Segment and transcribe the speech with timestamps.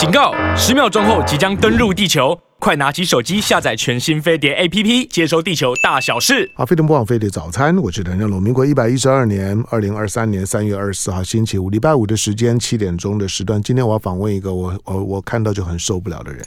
[0.00, 0.32] 警告！
[0.56, 6.50] 十秒钟后即将登陆地球，快拿起手机下载全新飞碟 APP，接收地球大小事。
[6.56, 8.42] 好，飞碟播报飞碟早餐，我是唐湘龙。
[8.42, 13.62] 民国一百一十二年二零二三年三月二十四号星期五，礼拜五的时间七点钟的时段。
[13.62, 16.42] 今天我要访问一个我我我看到就很受不了的人。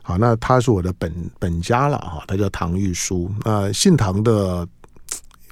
[0.00, 3.30] 好，那他是我的本本家了哈，他叫唐玉书。
[3.44, 4.66] 呃，姓唐的。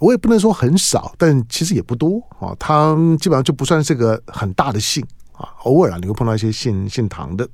[0.00, 2.54] 我也不能说很少，但其实也不多啊。
[2.56, 5.04] 他基本上就不算是个很大的姓
[5.38, 5.48] 啊。
[5.64, 7.48] 偶尔啊，你会碰到一些姓姓唐的，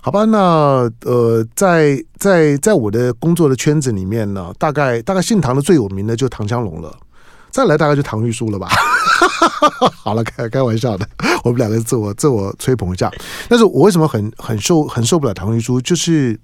[0.00, 0.24] 好吧？
[0.24, 6.94] 那呃，在在在我的工作的圈子里面呢，大概大概姓唐的最有名的就唐湘龙了，
[7.50, 8.68] 再来大概就唐玉书了吧。
[9.94, 11.08] 好了，开开玩笑的，
[11.44, 13.10] 我们两个自我自我吹捧一下。
[13.48, 15.80] 但是我为什么很很受很受不了唐玉书？
[15.80, 16.38] 就是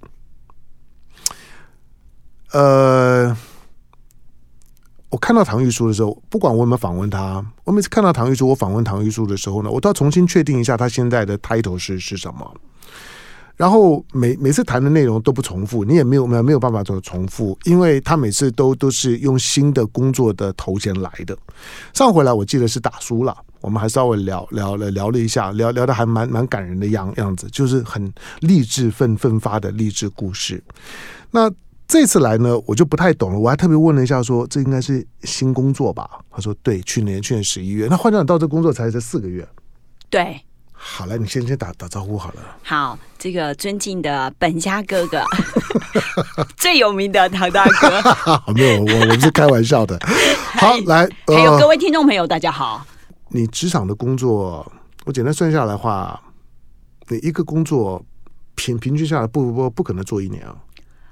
[2.51, 3.35] 呃。
[5.09, 12.55] 我看到唐玉书的时候，不管我有没有访问他，我每次看到唐玉书，我访问唐玉书的时候呢，我都要重新确定一下他现在的 title 是是什么。
[13.57, 21.37] 然后每每次谈的内容都不重复，你也没有没有没有办法做重复，因为他每次都都是用新的工作的头衔来的。
[21.91, 30.63] 上回来我记得是打输了，我们还稍微聊聊了聊了一下，聊聊的还蛮蛮感人的样样子，就是很励志奋奋发的励志故事。
[31.31, 31.51] 那。
[31.89, 33.39] 这次来呢，我就不太懂了。
[33.39, 36.07] 我还特别问了一下说，说这应该是新工作吧？
[36.29, 37.87] 他说对，去年去年十一月。
[37.89, 39.45] 那换成到这工作才才四个月。
[40.07, 40.39] 对，
[40.71, 42.41] 好了，你先先打打招呼好了。
[42.61, 45.23] 好，这个尊敬的本家哥哥，
[46.55, 47.89] 最有名的唐大哥。
[48.53, 49.97] 没有，我我们是开玩笑的。
[50.61, 52.85] 好，来，还有各位听众朋友，大家好。
[53.29, 54.71] 你职场的工作，
[55.05, 56.21] 我简单算下来的话，
[57.07, 57.99] 你一个工作
[58.53, 60.55] 平平均下来不不不不可能做一年啊。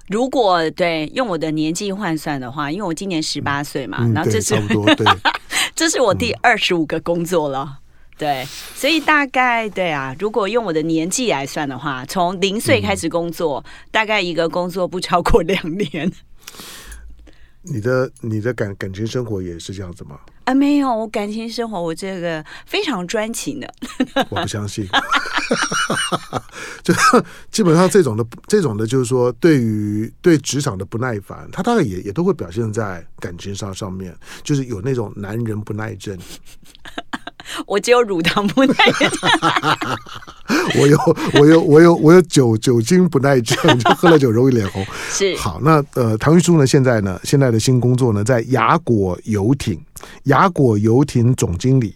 [0.08, 5.06] 如果对用我的年纪换算的话，因为我今年十八岁嘛，嗯、然后这是差不多对，
[5.76, 7.78] 这是我第二十五个工作了，嗯、
[8.18, 16.12] 对，所以大概对啊，如果用我的年纪来算的话，从零岁开始工作，嗯、大概一个工作不超过两年。
[17.70, 20.18] 你的你的感感情生活也是这样子吗？
[20.46, 23.70] 啊，没有，我感情生活我这个非常专情的。
[24.30, 24.88] 我不相信，
[26.84, 26.94] 就
[27.52, 36.18] 基本上这种的这种的，就是说对于对职场的不耐烦，他大概也也都会表现在感情上上面，就是有那种男人不耐症。
[37.66, 39.10] 我只有乳糖不耐症，
[40.82, 40.98] 我有
[41.40, 44.86] 我有我有我有酒酒精不耐症，就喝了酒容易脸红。
[45.10, 46.68] 是好，那呃，唐玉书呢？
[46.68, 47.18] 现在呢？
[47.24, 49.82] 现在的新工作呢，在雅果游艇，
[50.24, 51.96] 雅果游艇总经理。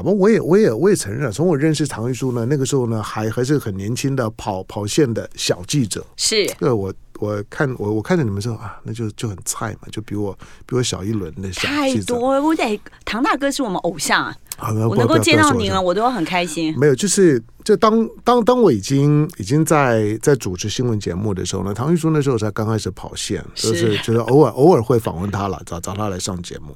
[0.00, 6.02] 好吧，我也我也我也承认，从我认识唐玉书呢，那个时候呢，还还是很年轻的跑跑线的小记者。
[6.16, 6.92] 是，对我。
[7.20, 10.32] 我看我我看着你们说啊，那就就很菜嘛，就比我
[10.64, 12.40] 比我小一轮的小太多。
[12.40, 16.74] 我得唐大哥是我们偶像啊，好我能够见到您了，我都很开心。
[16.78, 26.74] 没有，就是就当当当我已经已经在在主持新闻节目的时候呢，唐玉书那时候才刚开始跑线，就是觉得偶尔偶尔会访问他了，找找他来上节目。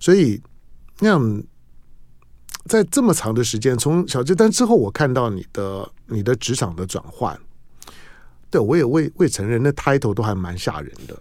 [0.00, 0.42] 所以
[0.98, 1.42] 那样
[2.68, 7.36] 在这么长的时间，从小鸡但之后，我看到你的你的职场的转换。
[8.50, 11.14] 对，我也未未承认，那 title 都还蛮吓人的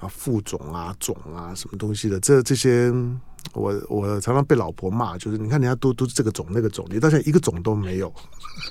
[0.00, 2.92] 啊，副总啊，总啊，什么东西的，这这些，
[3.54, 8.12] 我我常常被老婆骂，就是你看人家都都是这个总那个总，你到现在一个总都没有。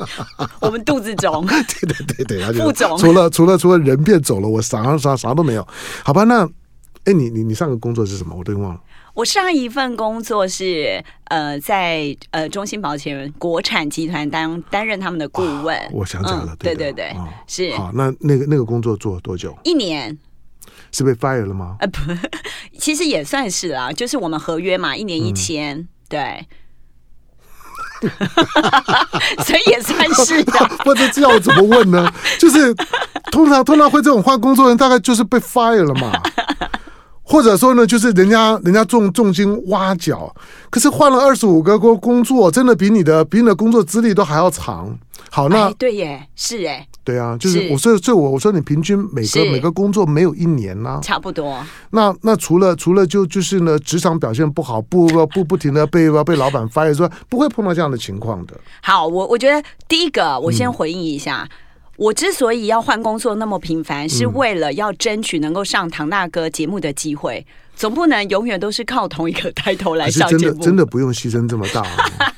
[0.62, 1.44] 我们肚子肿。
[1.48, 2.96] 对对对对，副总。
[3.00, 5.68] 除了除了除了人变走了，我啥啥啥都没有。
[6.04, 6.48] 好吧，那
[7.06, 8.36] 哎，你你你上个工作是什么？
[8.36, 8.82] 我都忘了。
[9.14, 15.78] 我上一份工作是呃，在呃中兴保险国产集团当担任他们的顾问。
[15.78, 17.72] 哦、我想起来了，嗯、对对对，哦、是。
[17.76, 19.56] 好，那那个那个工作做了多久？
[19.64, 20.18] 一年。
[20.92, 21.76] 是被 fire 了吗？
[21.80, 22.00] 呃不，
[22.80, 26.48] 其实也算是啦，就是我们合约嘛，一年一千，嗯、对。
[29.46, 30.52] 所以也算是的。
[30.84, 32.12] 不知道怎么问呢？
[32.38, 32.74] 就是
[33.32, 36.12] 通常通常会这种换工作人，大概就是被 fire 了嘛。
[37.24, 40.34] 或者说呢，就是人家人家重重金挖角，
[40.70, 44.98] 可是换了二十五个工工作，真的比你的比你的工作资历都还要长。
[45.32, 51.58] 好，那、哎、对耶，是哎，对啊，就是我说，所以我我说你平均每个每个工作没有一年呢、啊，差不多。
[51.92, 58.54] 那那除了除了就就是呢，职场表现不好，不不不不停的被被老板 fire，说不会碰到这样的情况的。
[58.82, 61.48] 好，我我觉得第一个，我先回应一下。
[61.50, 61.58] 嗯
[61.98, 67.46] 我之所以要换工作那么频繁，是为了要争取能够上唐大哥节目的机会。
[67.76, 70.42] 总不能永远都是靠同一个抬头来上节目。
[70.42, 72.34] 真的真的不用牺牲这么大、 啊。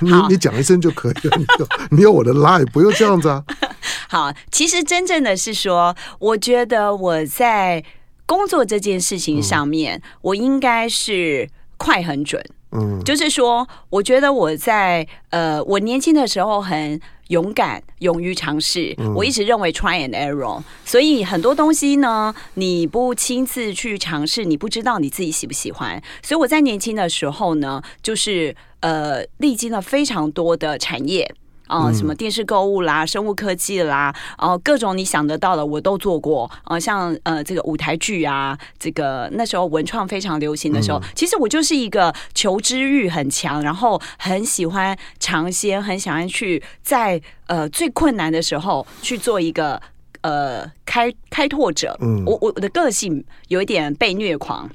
[0.00, 3.44] 你你讲一声就可以了，你有你有我的 line，不用这样子啊。
[4.10, 7.84] 好，其实真正的是说，我觉得我在
[8.26, 12.44] 工作这件事情上面，嗯、我应该是快很准。
[12.72, 18.94] 嗯，就是说，我觉得我在呃，我年轻的时候很勇敢、勇于尝试。
[19.14, 26.02] 我一直认为 try and error，所以很多东西呢，你不亲自去尝试，你不知道你自己喜不喜欢。
[26.22, 31.34] 所以我在年轻的时候呢，就是呃，历经了非常多的产业。
[31.68, 36.44] 啊、呃，什么电视购物啦，生物科技啦，然、呃、各种你想得到的我都做过。
[36.64, 49.80] 啊、呃，像呃这个舞台剧啊，这个那时候文创非常流行的时候，嗯、其实我就是一个求知欲很强，然后很喜欢尝鲜，很喜欢去在呃最困难的时候去做一个
[50.22, 51.96] 呃开开拓者。
[52.00, 54.68] 嗯，我我的个性有一点被虐狂。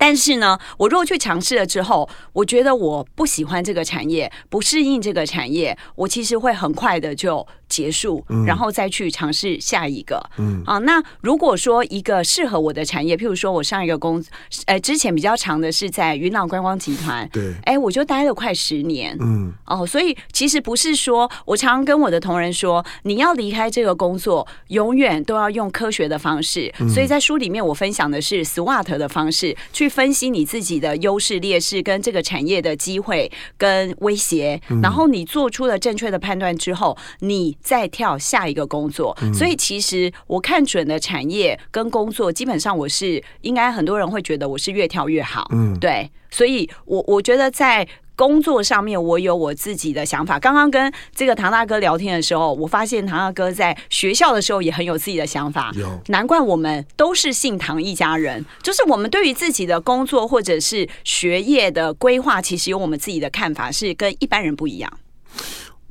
[0.00, 10.18] 但是呢，我如果去尝试了之后，我觉得我不喜欢这个产业，不适应这个产业，我其实会很快的就结束，然后再去尝试下一个。
[10.38, 14.24] 嗯啊，那如果说一个适合我的产业，譬如说我上一个工，
[14.64, 19.14] 呃，之前比较长的是在云朗观光集团，对，哎，我就待了快十年。
[19.20, 26.72] 嗯哦，所以其实不是说我常常跟我的同仁说，你要离开这个工作，永远都要用科学的方式。
[26.88, 29.89] 所以在书里面我分享的是 SWOT 的方式去。
[29.90, 39.16] 分析你自己的优势劣势跟这个产业的机会跟威胁，然后你做出了正确的判断之后，你再跳下一个工作。
[39.34, 45.48] 所以其实我看准的产业跟工作，基本上我是应该很多人会觉得我是越跳越好。
[45.52, 47.86] 嗯，对，所以我我觉得在。
[48.20, 50.38] 工作上面我有我自己的想法。
[50.38, 55.72] 刚刚跟这个唐大哥聊天的时候，我发现唐大哥在学校的时候也很有自己的想法。
[55.74, 58.44] 有，难怪我们都是姓唐一家人。
[58.62, 64.92] 就是我们对于自己的工作或者是学业的规划，其实有我们自己的看法，是跟一般人不一样。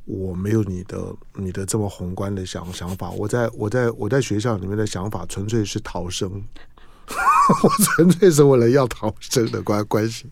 [0.06, 3.10] 我没有你的你的这么宏观的想想法。
[3.12, 6.44] 我在我在我在学校里面的想法，纯粹是逃生。
[7.64, 10.26] 我纯粹是为了要逃生的关关系。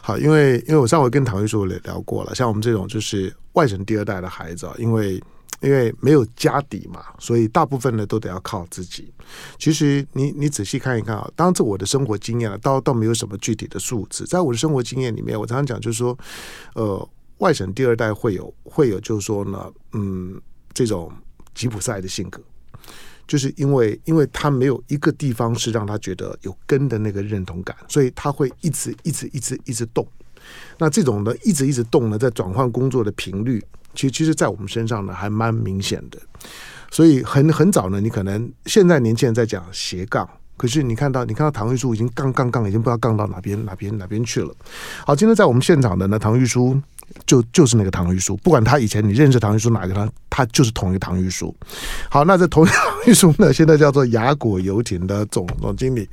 [0.00, 5.22] 好，因为因为我上回跟唐玉书也聊过了，像我们这种就是外省第二代的孩子啊，因为
[5.60, 9.12] 因为没有家底嘛，所以大部分呢都得要靠自己。
[9.58, 14.24] 其实你你仔细看一看啊，当然这我的生活经验了，倒倒没有什么具体的数字。
[14.24, 16.16] 在我的生活经验里面，我常常讲就是说，
[16.74, 20.40] 呃，外省第二代会有会有就是说呢，嗯，
[20.72, 21.12] 这种
[21.54, 22.40] 吉普赛的性格。
[23.26, 30.06] 就是因为，因为他没有一个地方是让他觉得有根的那个认同感，所以他会一直一直一直一直动。
[30.78, 36.18] 那这种呢，一直一直动呢，在转换工作的频率，其实其实，在我们身上呢，还蛮明显的。
[36.90, 44.54] 所以很很早呢，你可能现在年轻人在讲斜杠，可是你看到，你看到唐玉书已经杠杠杠，已经不知道杠到哪边哪边哪边去了。
[45.06, 46.80] 好，今天在我们现场的呢，唐玉书。
[47.26, 51.54] 就就是那个唐玉书，不管他以前你认识唐玉书哪个他，他就是同一个唐玉书。
[52.08, 56.08] 好，那这同一个唐玉书呢，现在叫做雅果游艇的总总经理，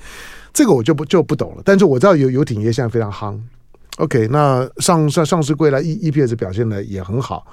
[0.53, 1.61] 这个我就不就不懂了。
[1.65, 3.39] 但是我知道游游艇业现在非常夯。
[3.97, 7.45] OK，那上上上市归来 E EPS 表现的也很好。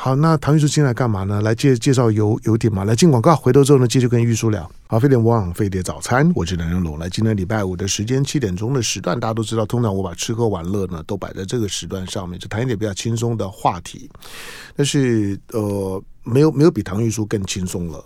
[0.00, 1.42] 好，那唐玉书进来干嘛呢？
[1.42, 2.84] 来介介绍游游点嘛。
[2.84, 4.70] 来进广告，回头之后呢，继续跟玉书聊。
[4.86, 7.00] 好，飞碟网飞碟早餐，我是梁家龙。
[7.00, 14.08] 来，今天礼拜五的时间七点钟的时段，大家都知道，通常我把吃喝玩乐呢都摆在这个时段上面，就谈一点比较轻松的话题。
[14.76, 18.02] 但是呃，没有没有比唐玉书更轻松了。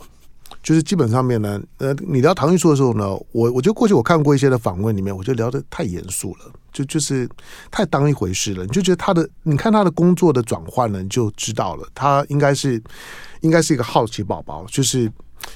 [0.62, 7.28] 就是基本上面呢，呃，你聊唐玉树的时候呢，我我觉得过去我看过一些的访问里面，我就聊得太严肃了，就就是
[7.68, 8.62] 太当一回事了。
[8.62, 12.80] 你就觉得他的，你看他的工作的转换呢，你就知道了，他应该是
[13.40, 14.64] 应该是一个好奇宝宝。
[14.68, 15.10] 就是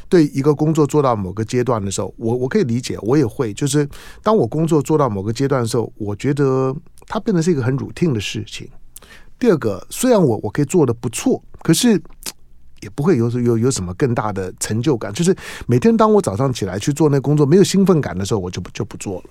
[0.08, 3.54] 对一个工作做到某个阶段的时候，我我可以理解，我也会。
[3.54, 3.88] 就是
[4.25, 6.75] 当我工作做到某个阶段的时候，我觉得
[7.06, 8.68] 它变成是一个很 routine 的事情。
[9.38, 12.02] 第二个，虽然我我可以做得不错，可是。
[12.83, 15.35] 也不会有有有什么更大的成就感，就是
[15.66, 19.25] 每天当我早上起来去做那工作没有兴奋感的时候，我就就不做了。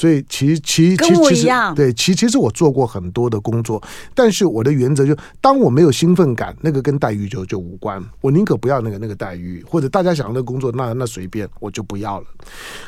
[0.00, 3.82] 所以其实其实其实其实对，其其实我做过很多的工作，
[4.14, 8.02] 但是我的原则就，当我没有兴奋感，那个跟待遇就就无关。
[8.22, 12.26] 我宁可不要那个那个待遇，或者大家想要的工作，那那随便，我就不要了。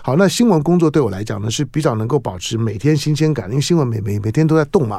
[0.02, 4.98] 好，那新闻工作对我来讲呢是比较能够保持每天新鲜感，因为新闻每每每天都在动嘛。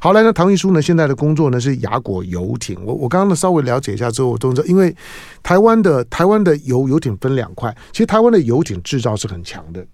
[0.00, 2.76] 好，来，那唐玉书呢现在的工作呢是雅果游艇。
[2.84, 4.92] 我我刚刚呢稍微了解一下之后，我都知道，因为
[5.40, 9.86] 台湾的台湾的游游艇分两块，其实台湾的游艇制造是很强的。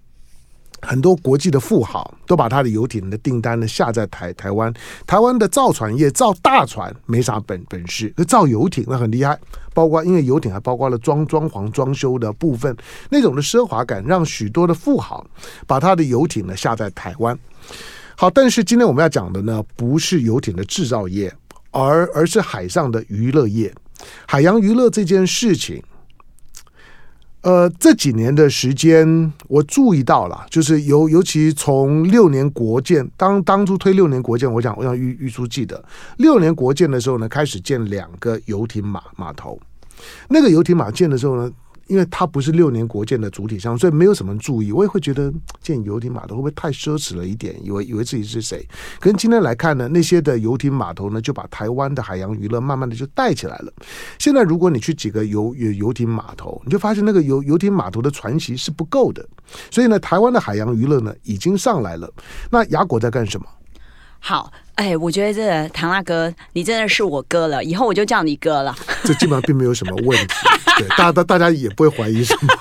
[0.81, 4.73] 很多国际的富豪都把他的游艇的订单呢下在台台湾，
[5.05, 9.37] 台湾的造船业造大船没啥本本事，造游艇那很厉害，
[9.73, 12.75] 包括因为游艇还包括了装装潢装修的部分，
[13.09, 15.25] 那种的奢华感让许多的富豪
[15.67, 17.37] 把他的游艇呢下在台湾。
[18.15, 21.31] 好，但是今天我们要讲的呢不是游艇的制造业，
[21.69, 23.73] 而而是海上的娱乐业，
[24.25, 25.81] 海洋娱乐这件事情。
[27.41, 35.83] 呃，这几年的时间，我注意到了，就是尤尤其从六年国建，当当初推六年国建，我想我想玉玉书记得，
[36.17, 39.59] 六年国建的时候呢，开始建两个游艇码码头，
[40.29, 41.51] 那个游艇码建的时候呢。
[41.91, 44.71] 因为它不是六年国建的主体项目，所以没有什么注意。
[44.71, 45.29] 我也会觉得
[45.61, 47.53] 建游艇码头会不会太奢侈了一点？
[47.61, 48.65] 以为以为自己是谁？
[49.01, 53.73] 可是今天来看呢，那些的游艇码头呢，就把台湾的海洋娱乐慢慢的就带起来了。
[54.17, 59.27] 现在如果你去几个游游游艇码头，你就发现那个游游艇码头的船席是不够的。
[59.69, 62.09] 所以呢，台湾的海洋娱乐呢已经上来了。
[62.49, 63.45] 那雅果在干什么？
[64.19, 64.49] 好。
[64.75, 68.75] 哎，我觉得这个唐大哥，你真的是我哥了，以后我就叫你哥了。
[69.03, 70.33] 这基本上并没有什么问题，
[70.77, 72.53] 对，大大大家也不会怀疑什么。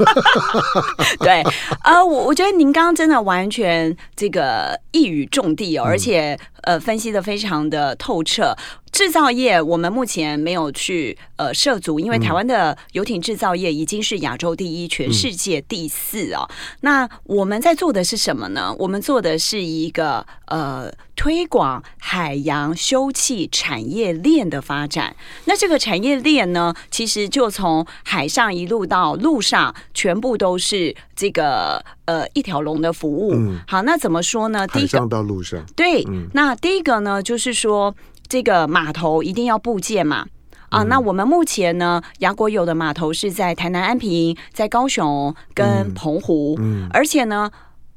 [1.20, 1.42] 对，
[1.84, 8.54] 呃，我我觉得您刚刚真的完全这个一语中的哦，而且呃分析的非常的透彻。
[8.92, 16.50] 制造业我们目前没有去呃涉足，因为台湾的游艇制造业已经是亚洲第一，全世界第四哦。
[16.80, 18.74] 那我们在做的是什么呢？
[18.80, 21.80] 我们做的是一个呃推广。
[22.02, 25.14] 海洋休憩产业链的发展，
[25.45, 33.35] 那这个产业链呢，其实就从海上一路到陆上，全部都是这个呃一条龙的服务。
[33.35, 34.66] 嗯，好，那怎么说呢？
[34.66, 37.95] 第一上到陆上，对，嗯，那第一个呢，就是说
[38.26, 40.26] 这个码头一定要布件嘛。
[40.71, 47.50] 啊，那我们目前呢，亚果有的码头是在台南安平、在高雄跟澎湖，嗯，而且呢。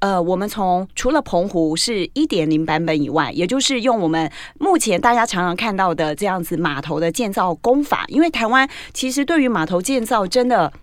[0.03, 4.29] 呃，我们从除了澎湖是一点零版本以外，也就是用我们
[4.59, 10.73] 目前大家常常看到的这样子码头的建造工法，因为台湾其实对于码头建造真的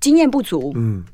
[0.00, 1.04] 经验不足，嗯，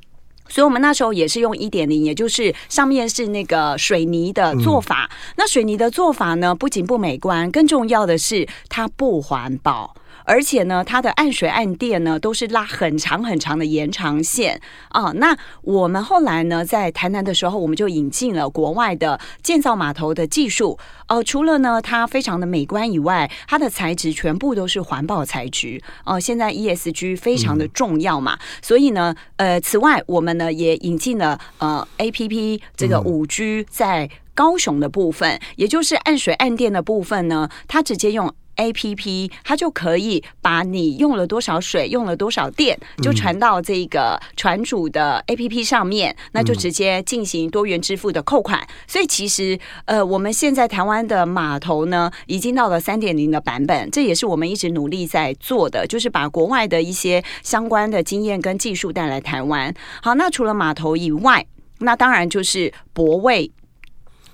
[0.48, 5.10] 所以我们那时候也是用一点零，也就是上面是那个水泥的做法。
[5.36, 9.94] 那水泥的做法呢，不仅不美观，更重要的是它不环保。
[10.30, 14.60] 而且呢，它的岸水岸电呢都是拉很长很长的延长线
[14.90, 15.10] 啊。
[15.16, 20.78] 那我们后来呢，在台南的时候，我们就引进了国外的建造码头的技术。
[21.08, 25.82] 哦、呃，除了呢它非常的美观以外，它的材质全部都是环保材质。
[26.04, 38.32] 哦、呃，现在 ESG 非常的重要嘛，嗯、所以呢，呃，此外我们呢也引进了呃 APP 这个五 G 在高雄的部分，嗯、也就是岸水岸电的部分呢，它直接用。
[38.60, 48.60] A P P 它就可以把你用了多少水、用了多少电，就传到这个船主的 A P P 上面，那就直接进行多元支付的扣款。
[48.86, 59.74] 所以其实，呃，我们现在台湾的码头呢，已经到了三点零的版本，这也是我们一直努力在做的，就是把国外的一些相关的经验跟技术带来台湾。
[60.02, 61.46] 好，那除了码头以外，
[61.78, 63.50] 那当然就是泊位。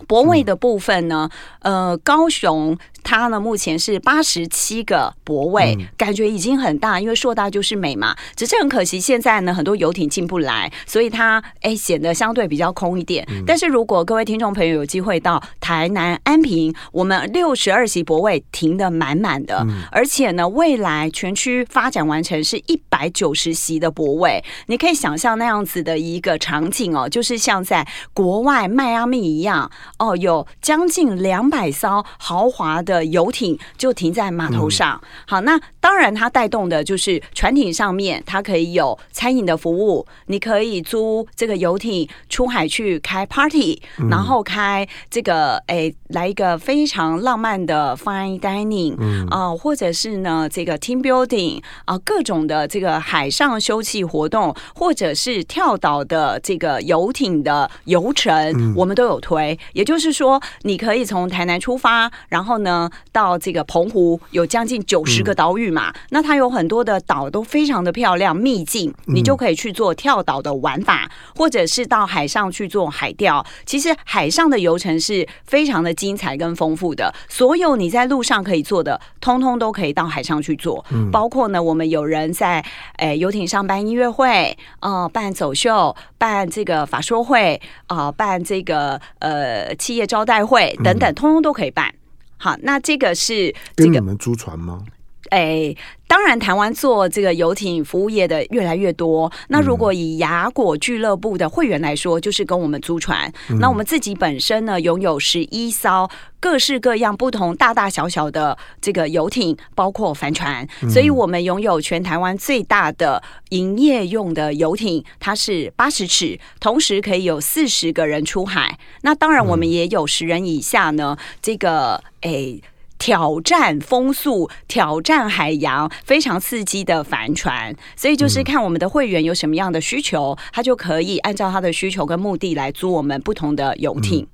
[0.07, 1.31] 泊位的部分呢，
[1.61, 2.77] 呃，高雄。
[3.07, 8.17] 它呢，目前是八十七个泊位，感觉已经很大，因为硕大就是美嘛。
[8.35, 13.25] 只是很可惜，现在呢，很多游艇进不来，所以它哎显得相对比较空一点。
[13.47, 29.71] 但是如果各位听众朋友有机会到台南安平，我们六十二席泊位停的满满的，而且呢，未来全区发展完成是一百九十席的泊位，你可以想象那样子的一个场景哦，就是像在国外迈阿密一样
[30.01, 32.96] 哦，有将近两百艘豪华的。
[33.05, 48.97] 游艇就停在码头上，好，那当然它带动的就是船艇上面，它可以有餐饮的服务，你可以租这个游艇出海去开 party，然后开这个哎来一个非常浪漫的 fine dining
[49.31, 59.59] 啊，或者是呢这个 team building 啊，各种的这个海上休憩活动，或者是跳岛的这个游艇的游程，我们都有推。
[59.73, 62.76] 也就是说，你可以从台南出发，然后呢。
[63.13, 73.45] 到这个澎湖有将近九十个岛屿嘛，嗯、那它有很多的岛都非常的漂亮秘境，你就可以去做跳岛的玩法，或者是到海上去做海钓。
[73.65, 80.85] 其实海上的游程是非常的精彩跟丰富的，所有你在路上可以做的，通通都可以到海上去做。
[81.13, 82.65] 包括呢，我们有人在
[82.99, 91.93] 诶游艇上办音乐会，呃，办走秀，办这个法说会，啊、呃，办这个呃企业招待会等等，通通都可以办。
[92.39, 94.85] 好，那这个是这个跟你们租船吗？
[95.31, 95.75] 哎。
[96.09, 99.31] 当然，台湾做这个游艇服务业的越来越多。
[99.49, 103.31] 那如果以雅果俱乐部的会员来说，就是跟我们租船。
[103.59, 110.65] 那我们自己本身呢，拥有十一艘各式各样、不同大大小小的这个游艇，包括帆船。
[110.89, 118.79] 所以我们拥有全台湾最大的营业用的游艇，它是八十尺，同时可以有四十个人出海。
[119.03, 122.63] 那当然，我们也有十人以下呢，这个诶。
[122.99, 127.75] 挑战风速、挑战海洋，非常刺激的帆船。
[127.97, 134.27] 所以就是看我们的会员有什么样的需求，他就可以按照他的需求跟目的来租我们不同的游艇。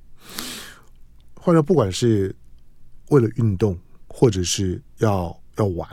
[1.35, 2.35] 或者、嗯、不管是
[3.11, 5.89] 为了运动，或者是要要玩。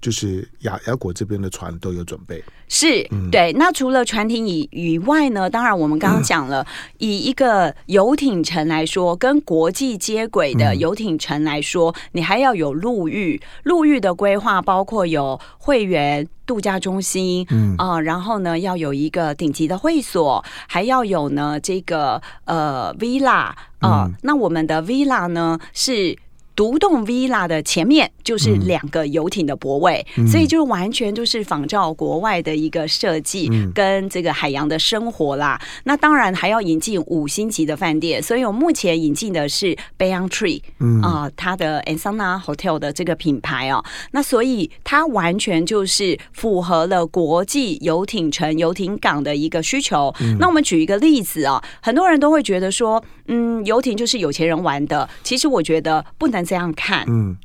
[0.00, 3.52] 就是雅雅果这边的船都有准备，是、嗯、对。
[3.54, 5.50] 那除了船艇以以外呢？
[5.50, 6.66] 当然，我们刚刚讲了，嗯、
[6.98, 13.40] 以一个游艇城来说，跟国际接轨的游艇城来说，嗯、你还要有陆域。
[13.64, 26.16] 陆域的规划包括有会员度假中心，嗯啊、呃，然后呢，要有一个顶级的会所，还要有呢这个呃 villa 啊、那我们的 villa 呢是。
[26.58, 35.56] 独栋 villa 的前面就是两个游艇的泊位，嗯、所以就完全就是仿照国外的一个设计跟这个海洋的生活啦。
[35.62, 40.60] 嗯、那当然还要引进五星级的饭店，所以我目前引进的是 Beyond、嗯、Tree
[41.00, 43.84] 啊，它的 Ensana Hotel 的这个品牌哦。
[44.10, 50.12] 那所以它完全就是符合了国际游艇城、游艇港的一个需求。
[50.18, 55.08] 嗯、那我们举一个例子啊，很多人都会觉得说，嗯，游艇就是有钱人玩的。
[55.22, 56.47] 其实我觉得不能。
[56.48, 57.36] 这样看，嗯，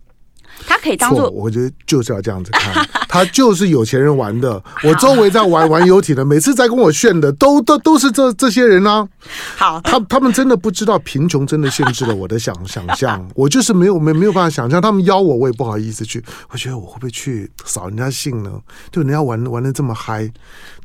[0.65, 4.61] 他可以当做，我觉得就是要这样子看， 他就是有钱人玩的。
[4.83, 9.07] 我周围在玩玩游艇的，每次在跟我炫的，都都都是这这些人啊。
[9.57, 14.81] 好，他他们真的不知道贫穷真的限制了我的想想象， 我就是没有没没有办法想象。
[14.81, 16.23] 他们邀我，我也不好意思去。
[16.49, 18.51] 我觉得我会不会去扫人家兴呢？
[18.91, 20.29] 就人家玩玩的这么嗨，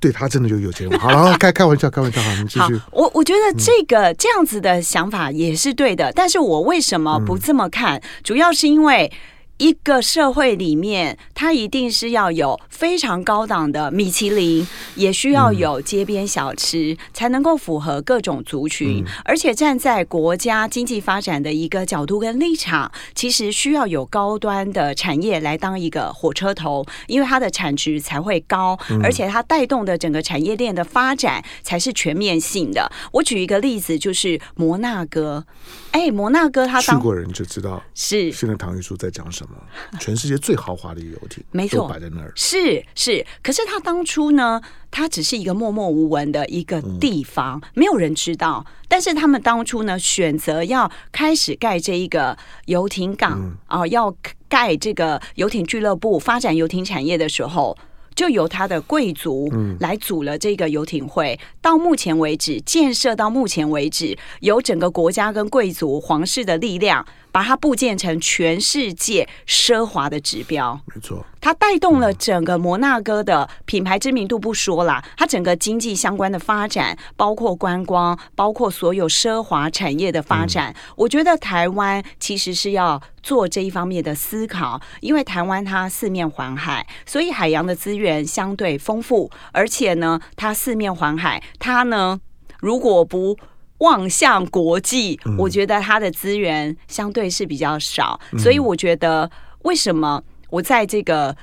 [0.01, 0.99] 对他真的就有钱人。
[0.99, 2.81] 好了，开开玩笑，开玩笑，好，我们继续。
[2.91, 7.97] 我我觉得这个、嗯、这样子的想法也是对的，但是我为什么不这么看？
[7.97, 9.13] 嗯、主要是因为。
[9.59, 19.03] 一个社会里面，它一定是要有非常高档的米其林，也需要有街边小吃，嗯、才能够符合各种族群。
[19.05, 32.89] 嗯、而且站在国家经济发展的一个角度跟立场，其实需要有高端的产业来当一个火车头，因为它的产值才会高，嗯、而且它带动的整个产业链的发展才是全面性的。
[33.11, 35.45] 我举一个例子，就是摩纳哥。
[35.91, 39.48] 哎，摩纳哥他当去过人就知道，是现在唐玉书在讲什么。
[40.01, 42.33] 全世界最豪华的一个游艇，没错，摆在那儿。
[42.37, 48.65] 是是，可是他当初呢，他只是一个默默无闻的一个地方，嗯、没有人知道。
[48.89, 53.33] 但是他们当初呢，选择要开始盖这一个游艇港
[53.67, 54.15] 啊、嗯呃，要
[54.49, 57.77] 盖这个游艇俱乐部，发展游艇产业的时候。
[58.15, 67.07] 就由他的贵族来组了这个游艇会，到目前为止建设到目前为止，由整个国家跟贵族皇室的力量。
[67.31, 92.21] 把它布建成全世界奢华的指标，没错，它带动了整个摩纳哥的品牌知名度不说啦，它整个经济相关的发展，包括观光，包括所有奢华产业的发展，嗯、我觉得台湾其实是要做这一方面的思考，因为台湾它四面环海，所以海洋的资源相对丰富，而且呢，它四面环海，它呢
[92.61, 93.39] 如果不
[93.79, 99.31] 望向国际，我觉得它的资源相对是比较少，嗯、所以我觉得
[99.63, 101.37] 为什么我在这个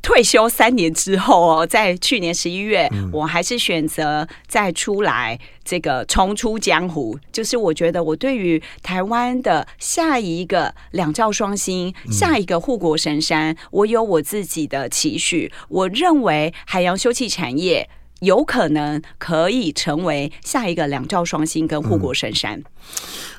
[0.00, 7.18] 退休三年之后哦，在去年十一月，嗯、我还是选择再出来这个重出江湖。
[7.32, 15.52] 就是我觉得我对于台湾的下一个两兆双星，嗯、下一个护国神山，我有我自己的期许。
[15.68, 17.90] 我认为海洋休憩产业。
[18.20, 22.58] 有可能可以成为下一个两兆双星跟护国神山。
[22.58, 22.64] 嗯、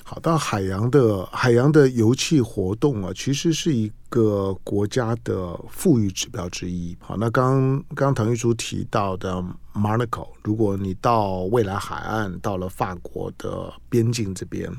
[0.03, 6.95] 好，到海洋的海洋的油气活动啊，其实是一个国家的富裕指标之一。
[6.99, 14.71] 好，那刚刚唐玉珠提到的 Monaco，如果你到未来海岸，到了法国的边境这边，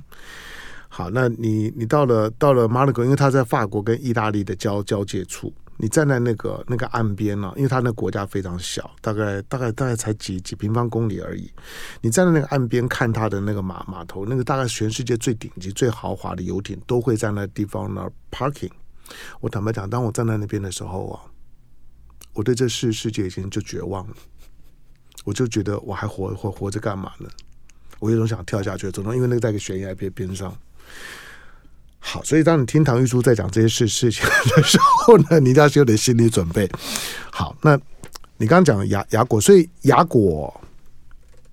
[0.89, 5.53] 好，那你你到了到了 Monaco，因为它在法国跟意大利的交交界处。
[5.83, 11.51] 你站在那个那个岸边呢、因为它那国家非常小，大概大概大概才几几平方公里而已。
[12.03, 18.71] 你站在那个岸边看它的那个码码头，那个大概全世界最顶级、最豪华的游艇都会在那地方那儿 parking。
[19.41, 21.25] 我坦白讲，当我站在那边的时候啊，
[22.35, 24.15] 我对这世世界已经就绝望了。
[25.25, 27.29] 我就觉得我还活活活着干嘛呢？
[28.01, 30.55] 我有种想跳下去的冲动，因为那个在一个悬崖边边上。
[32.01, 34.25] 好，所以当你听唐玉珠在讲这些事事情
[34.57, 36.69] 的时候呢，你一定要有点心理准备。
[37.31, 37.79] 好，那
[38.39, 40.53] 你刚刚讲雅雅果，所以雅果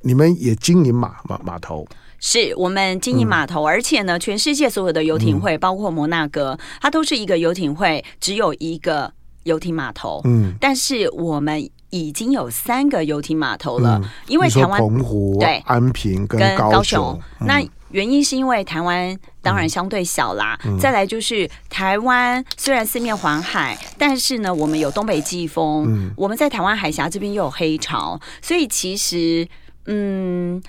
[0.01, 1.85] 你们也经营码码码头，
[2.19, 9.11] 是我们经营码头，嗯、而且呢，全世界所有的游艇会，嗯、包括摩纳哥，它都是一个游艇会，只有一个
[9.43, 10.21] 游艇码头。
[10.23, 15.57] 嗯，但是我们已经有三个游艇码头了，嗯、因为台湾澎湖、对。
[15.65, 17.21] 安平跟高雄，高雄。
[17.41, 29.47] 嗯、那原因是因为台湾当然相对小啦，嗯、再来就是台湾虽然四面环海，但是呢，我们有东北季风，嗯、我们在台湾海峡这边又有黑潮，所以其实
[29.85, 30.61] 嗯。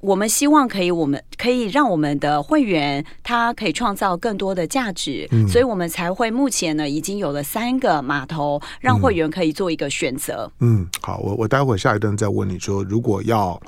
[0.00, 10.52] 我们希望可以，我们可以让我们的会员他可以创造更多的价值，嗯、所以我们才会目前呢已经有了三个码头，让会员可以做一个选择。
[10.60, 13.58] 嗯，好，我我待会下一段再问你说，如果要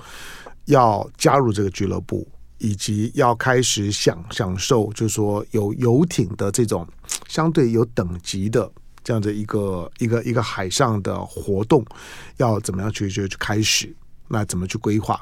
[0.67, 6.87] 要加入这个俱乐部，以及要开始享享受，就是说有游艇的这种
[7.29, 8.71] 相对有等级的
[9.05, 11.85] 这样的一个一个一个海上的活动，
[12.39, 13.95] 要怎么样去去去开始？
[14.29, 15.21] 那怎么去规划？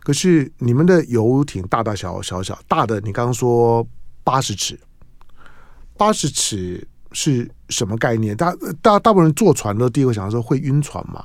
[0.00, 3.86] 可是你们的游艇大大小小小大的，你刚刚说
[4.22, 4.78] 八十尺，
[5.96, 8.36] 八十尺是什么概念？
[8.36, 11.24] 大大大部分人坐船的第一个想到说会晕船嘛？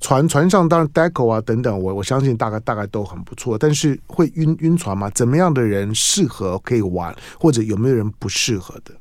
[0.00, 5.10] 船船上当然 deco 啊等等，我我相信大概大概都很不错，但是会晕晕船吗？
[5.14, 8.94] 怎么样的人适合可以玩，或者有没有人不适合的？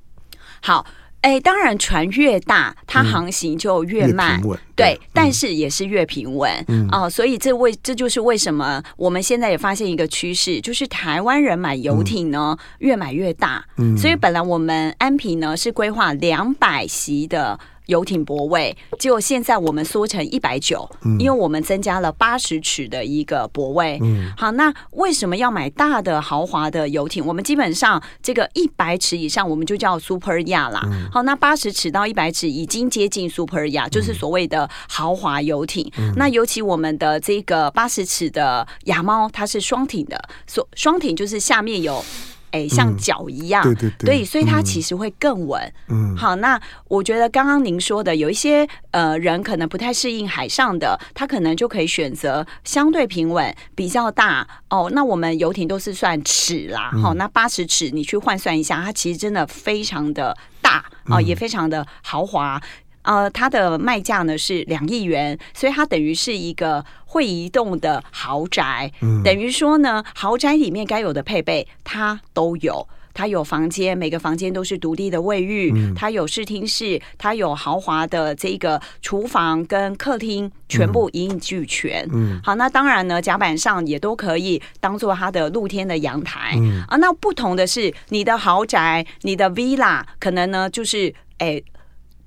[0.61, 0.85] 好。
[1.21, 17.59] 哎，当然，船越大，它航行就越慢，嗯、对，对，但是也是越平稳，嗯啊、呃，所以这为这就是为什么我们现在也发现一个趋势，就是台湾人买游艇呢、嗯、越买越大，嗯，所以本来我们安平呢是规划两百席的。
[17.89, 23.97] 游艇泊位，结果现在我们缩成一百九，因为我们增加了八十尺的一个泊位。
[24.03, 27.25] 嗯，好，那为什么要买大的豪华的游艇？
[27.25, 30.81] 我们基本上这个一百尺以上，我们就叫 Super Yacht 啦。
[30.85, 35.91] 嗯、好，那八十尺到一百尺已经接近 Super Yacht，就是所谓的豪华游艇。
[35.97, 42.05] 嗯、那尤其我们的这个八十尺的亚猫，它是双艇的，双双艇就是下面有。
[42.51, 45.73] 哎，像脚一样，嗯、对对对，对，所以它其实会更稳。
[45.87, 54.89] 嗯，好，那我觉得刚刚您说的，有一些呃人可能不太适应海上的，他可能就可以选择相对平稳、比较大哦。
[54.93, 62.61] 那我们游艇都是算尺啦，好、嗯，那八十尺你去换算一下，它其实真的非常的大哦，也非常的豪华。
[63.09, 68.91] 呃，它的卖价呢是两亿元，所以它等于是一个会移动的豪宅。
[69.01, 72.87] 嗯，等于说呢，豪宅里面该有的配备它都有。
[73.11, 82.07] 它有房间，每个房间都是独立的卫浴，嗯、它有视听室，它有豪华的这个厨房跟客厅，全部一应俱全。
[82.13, 86.53] 嗯，好，那当然呢，甲板上也都可以当做它的露天的阳台。
[86.57, 91.59] 嗯啊，那不同的是，你的豪宅，你的 villa 可能呢就是哎。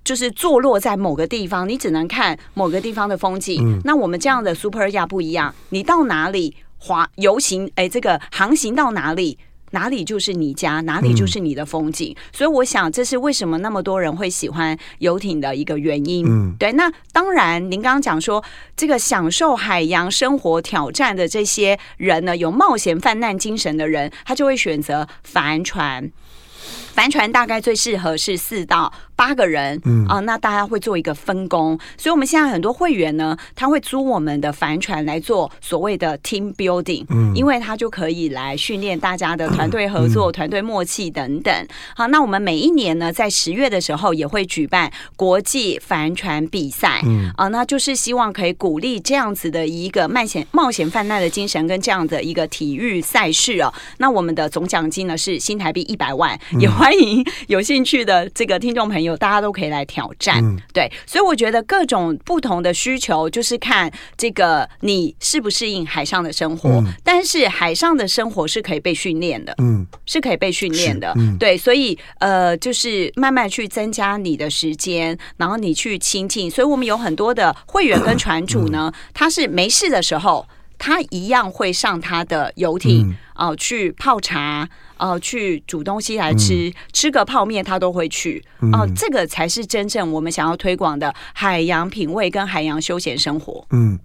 [0.04, 3.62] 就是坐落在某个地方，你只能看某个地方的风景。
[3.62, 9.38] 嗯、那我们这样的 Super Yacht 不一样，你到哪里滑游行，哎，这个航行到哪里，
[9.70, 12.12] 哪里就是你家，哪里就是你的风景。
[12.12, 16.26] 嗯、所以我想，这是为什么那么多人会喜欢游艇的一个原因。
[16.26, 16.72] 嗯，对。
[16.72, 18.42] 那当然，您刚刚讲说
[18.76, 26.10] 这个享受海洋生活挑战的这些人呢，有冒险犯难精神的人，他就会选择帆船。
[26.94, 30.06] 帆船大概最适合是四到八个人，嗯。
[30.06, 41.66] 啊，那大家会做一个分工，所以我们现在很多会员呢，他会租我们的帆船来做所谓的 team building，嗯，因为他就可以来训练大家的团队合作、团队默契等等。
[41.96, 47.30] 好，那我们每一年呢，在十月的时候也会举办国际帆船比赛，嗯。
[47.36, 53.72] 啊，那就是希望可以鼓励这样子的一个冒险冒险泛滥的精神跟这样的一个体育赛事哦。
[53.98, 60.44] 那我们的总奖金呢是新台币一百万，也欢迎有兴趣的这个听众朋友，大家都可以来挑战。
[60.44, 66.68] 嗯、对，所以我觉得各种不同的需求，就是看这个你适不适应海上的生活。
[66.68, 71.12] 嗯、但是海上的生活是可以被训练的，嗯，是可以被训练的。
[71.18, 76.50] 嗯、对，所以呃，就是慢慢去增加你的时间，然后你去亲近。
[76.50, 80.44] 所以我们有很多的会员跟船主呢，嗯、他是没事的时候，
[80.78, 84.68] 他一样会上他的游艇哦、嗯呃，去泡茶。
[85.02, 88.40] 哦，去煮东西来吃，嗯、吃个泡面他都会去。
[88.72, 93.66] 哦，这个才是真正我们想要推广的海洋品味跟海洋休闲生活。
[93.70, 93.98] 嗯，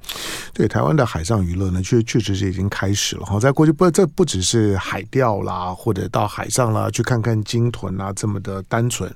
[0.55, 3.39] 对，台湾的海上娱乐呢，确确实是已经开始了哈。
[3.39, 9.13] 在过去不，这不只是海钓啦，或者到海上啦去看看鲸豚啊，这么的单纯。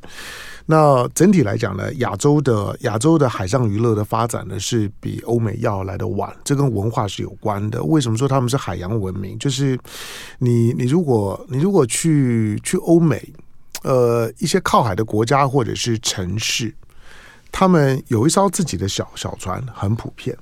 [0.65, 6.31] 那整体来讲呢，亚洲的亚洲的海上娱乐的发展呢，是比欧美要来的晚。
[6.43, 7.83] 这跟文化是有关的。
[7.83, 9.37] 为什么说他们是海洋文明？
[9.39, 9.77] 就是
[10.39, 13.33] 你你如果你如果去去欧美，
[13.83, 16.73] 呃，一些靠海的国家或者是城市，
[17.51, 20.37] 他们有一艘自己的小小船，很普遍。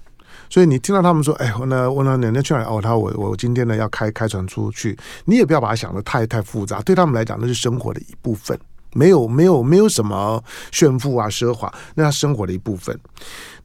[0.49, 2.63] 所以你听到他们说：“哎，我呢，我呢，奶奶去哪？
[2.63, 6.81] 哦，他我我今天呢要开开船出去。”你也不要把它想得太太复杂。
[6.81, 8.59] 对他们来讲，那是生活的一部分。
[8.93, 12.97] 没有没有没有什么炫富啊奢华，那他生活的一部分。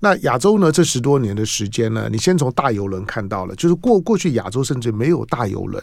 [0.01, 0.71] 那亚洲呢？
[0.71, 5.83] 这十多年的时间呢，你先从大游轮看到了，就是过过去亚洲甚至没有大游轮，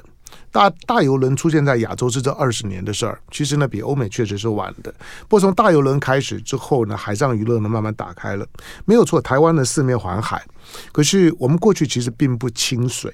[0.51, 3.19] 大大游轮出现在亚洲是这二十年的事儿。
[3.31, 4.93] 其实呢，比欧美确实是晚的。
[5.21, 8.45] 不过从大游轮开始之后呢，海上娱乐呢慢慢打开了，
[8.85, 9.19] 没有错。
[9.19, 10.43] 台湾的四面环海，
[10.91, 13.11] 可是我们过去其实并不亲水。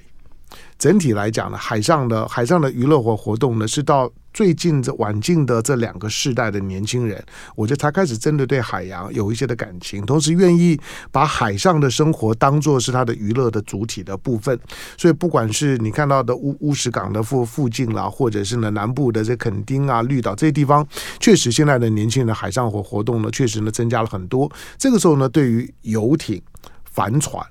[0.78, 7.20] 整体来讲呢，海上的海上的娱乐活活动呢，是到最近这晚近的这两个世代的年轻人，
[7.56, 10.78] 我觉得才开始真的对海洋有一些的感情，同时愿意
[11.10, 14.56] 把海上的生活当作是他的娱乐的主体的部分。
[14.96, 20.86] 所以，不管是你看到的乌乌石港的附附近啦，或者是呢南部的这垦丁啊、绿岛这些地方，
[21.18, 24.48] 确实现在的年轻人的海上活活动呢，确实呢增加了很多。
[24.76, 26.40] 这个时候呢，对于游艇、
[26.84, 27.44] 帆船。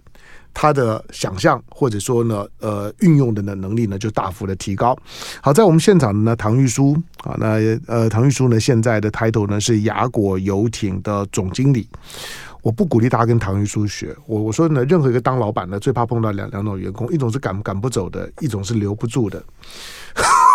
[0.59, 4.97] 他的想象或者说呢，呃，运用的呢能力呢就大幅的提高。
[5.39, 11.87] 好，在我们现场的呢，唐玉书啊，那呃，唐玉书呢现在的 title 呢是雅果游艇的总经理。
[12.63, 19.41] 我不鼓励他跟唐玉书学，我我说呢，任何一个当老板的最怕碰到两两种员工，一种是赶赶不走的，一种是留不住的。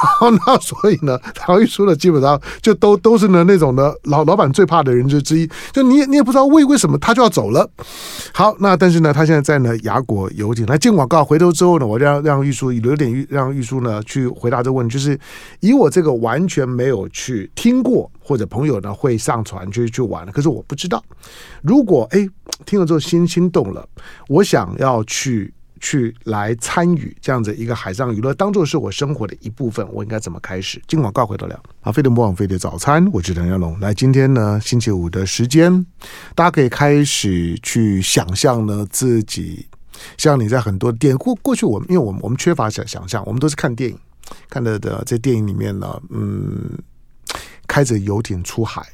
[0.47, 5.49] 那所以呢，唐玉书呢，基本上就都都是呢那种的老老板最怕的人之之一。
[5.73, 7.69] 就你也你也不知道为为什么他就要走了。
[8.33, 11.25] 好，那但是呢，他现在在呢雅果游艇来进广告。
[11.25, 15.19] 回头之后呢，我让让玉书留点玉让玉书呢去回答这个问题，就是
[15.61, 21.03] 以我这个完全没有去听过或者朋友呢会上船去去玩，可是我不知道，
[21.63, 22.29] 如果哎
[22.67, 23.87] 听了之后心心动了，
[24.29, 25.53] 我想要去。
[25.83, 30.81] 去来参与这样子一个海上娱乐，当做是我生活的一部分，我应该怎么开始？
[30.87, 31.61] 今晚告回得了。
[31.81, 33.79] 好，飞碟魔网飞碟早餐，我是梁耀龙。
[33.81, 35.85] 来，今天呢，星期五的时间，
[36.37, 39.67] 大家可以开始去想象呢，自己
[40.17, 43.99] 像你在很多电过过去，我们因为我们我们缺乏想想象，我们都是看电影
[44.49, 46.79] 看到的，在电影里面呢，嗯，
[47.67, 48.87] 开着游艇出海。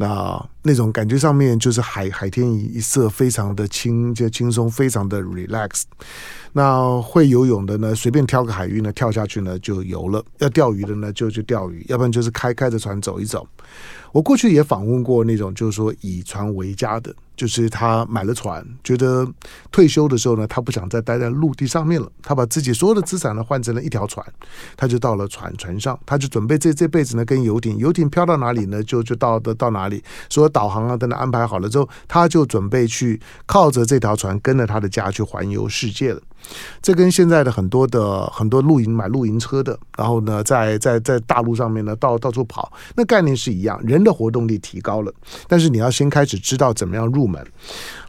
[0.00, 5.82] 那那种感觉上面就是海海天一色，非常的轻，就轻松，非常的 relax。
[6.54, 13.46] 那会游泳的呢，随便挑个海域呢，跳下去呢就游了；要钓鱼的呢，就去钓鱼；要不然就是开开着船走一走。
[14.12, 17.14] 我过去也访问过那种，就是说以船为家的。
[17.36, 19.26] 就是他买了船，觉得
[19.72, 22.06] 退休的时候呢，他不想再待在陆地上面了。
[22.22, 24.22] 他把自己所有的资产呢换成了一条船，
[24.76, 30.04] 他就到了船船上，他就准备这这辈子呢跟游艇，游艇漂到哪里呢，就就到的到哪里。
[30.28, 36.20] 所有导航啊等等安排好了之后，他就准备去靠着这条船跟着他的家去环游世界了。
[36.82, 45.10] 这跟现在的很多的很多露营买露营车的，然后呢在在在大陆上面呢到到处跑，那概念是一样，人的活动力提高了，
[45.48, 47.30] 但是你要先开始知道怎么样入。
[47.30, 47.46] 门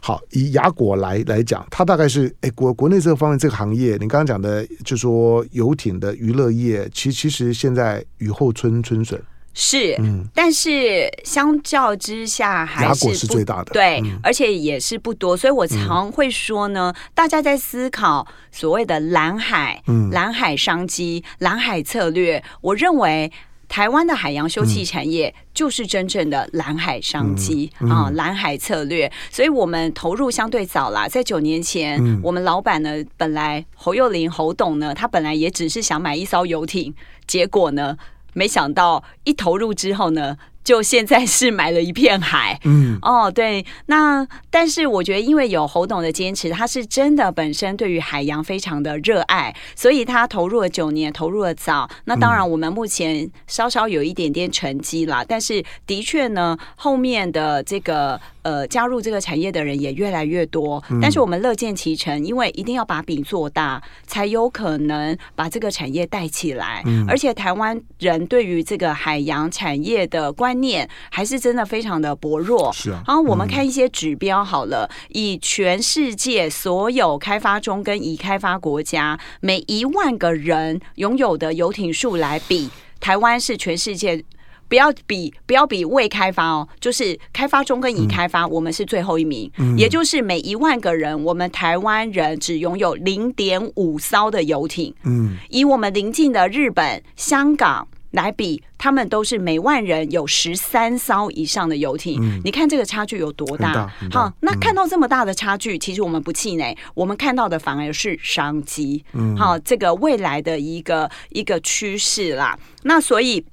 [0.00, 9.22] 好，以雅果来来讲，它大概是哎国国内这个方面这个行业，你刚刚讲的，就说游艇的娱乐业，其其实现在雨后春春笋
[9.54, 23.30] 是，嗯，但是相较之下还是是最大的，对，嗯、而且也是不多，所以我常会说呢，嗯、大家在思考所谓的蓝海、嗯、蓝海商机、蓝海策略，我认为。
[23.72, 36.92] 台湾的海洋休憩产业就是真正的蓝海商机、嗯嗯、啊，蓝海策略，所以我们投入相对早啦，在九年前，嗯、我们老板呢，本来侯幼林侯董呢，他本来也只是想买一艘游艇，
[37.26, 37.96] 结果呢，
[38.34, 40.36] 没想到一投入之后呢。
[40.64, 51.88] 就现在是买了一片海，嗯，哦，对，那但是我觉得，因为有侯董的坚持，他是真的本身对于海洋非常的热爱，所以他投入了九年，投入了早。
[52.04, 58.20] 那当然，我们目前稍稍有一点点成绩啦，但是的确呢，后面的这个。
[58.42, 66.82] 呃，加入这个产业的人也越来越多，但是我们乐见其成，因为一定要把饼做大，才有可能把这个产业带起来。
[66.86, 72.72] 嗯，而且台湾人对于这个海洋产业的观念还是真的非常的薄弱。
[72.72, 84.24] 是啊，然后我们看一些指标好了，以全世界所有开发中跟已开发国家每一万个人拥有的游艇数来比，台湾是全世界。
[84.72, 94.94] 不要比不要比未开发哦，就是开发中跟已开发，我们是最后一名，嗯、也就是每一万个人，我们台湾人只拥有零点五艘的游艇。
[95.04, 102.18] 嗯，以我们邻近的日本、香港来比，他们都是每万人有十三艘以上的游艇。
[102.22, 103.74] 嗯、你看这个差距有多大？
[103.74, 109.04] 大好，那看到这么大的差距，其实我们不气馁，我们看到的反而是商机。
[109.12, 112.58] 嗯，好，这个未来的一个一个趋势啦。
[112.84, 113.44] 那所以。